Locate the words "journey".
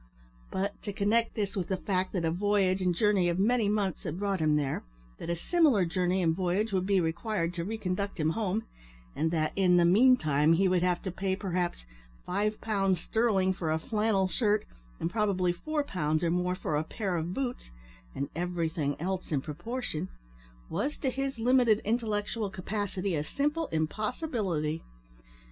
2.95-3.29, 5.85-6.23